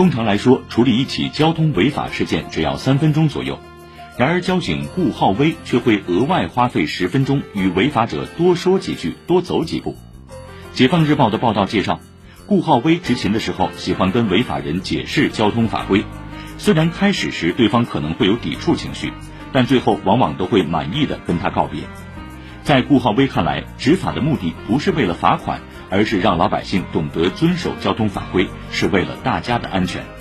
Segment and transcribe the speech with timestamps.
[0.00, 3.58] 通常来说，处理一起交通违法事件只要三分钟左右，
[4.16, 9.98] 然而交警顾浩威却会额外花费十分钟与违法者多说几句、多走几步。
[10.72, 12.00] 解放日报的报道介绍，
[12.46, 16.06] 顾浩威执勤的时候喜欢跟违法人解释交通法规，
[16.56, 19.12] 虽然开始时对方可能会有抵触情绪，
[19.52, 21.82] 但最后往往都会满意的跟他告别。
[22.62, 25.60] 在顾浩威看来，执法的目的不是为了罚款，
[25.90, 30.19] 而是让老百姓懂得遵守交通法规，是为了大家的安全。